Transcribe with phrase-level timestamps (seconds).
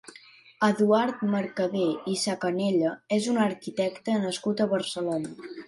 [0.67, 5.57] Eduard Mercader i Sacanella és un arquitecte nascut a Barcelona.